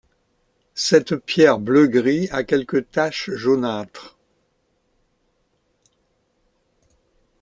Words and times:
Cette 0.73 1.15
pierre 1.15 1.59
bleu-gris 1.59 2.27
a 2.31 2.43
quelques 2.43 2.89
taches 2.89 3.29
jaunâtres. 3.35 4.17